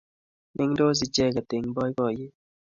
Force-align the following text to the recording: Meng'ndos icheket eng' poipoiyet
Meng'ndos 0.55 0.99
icheket 1.05 1.49
eng' 1.55 1.73
poipoiyet 1.75 2.35